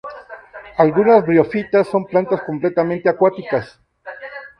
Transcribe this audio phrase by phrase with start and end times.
[0.79, 3.79] Algunas briofitas son plantas completamente acuáticas.